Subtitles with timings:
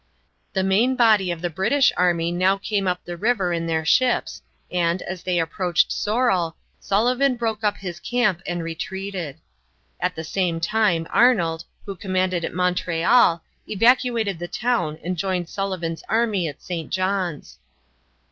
[0.53, 4.41] The main body of the British army now came up the river in their ships,
[4.71, 9.37] and, as they approached Sorrel, Sullivan broke up his camp and retreated.
[9.99, 16.01] At the same time Arnold, who commanded at Montreal, evacuated the town and joined Sullivan's
[16.09, 16.89] army at St.
[16.89, 17.59] John's.